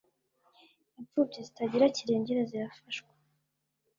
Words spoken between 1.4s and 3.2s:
zitagira kirengera zirafashwa